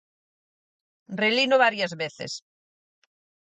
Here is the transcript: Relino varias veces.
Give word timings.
Relino 1.21 1.55
varias 1.65 1.91
veces. 2.03 2.33